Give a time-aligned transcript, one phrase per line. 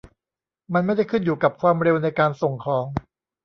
[0.73, 2.85] มันไม่ได้ขึ้นอยู่กับความเร็วในการส่งของ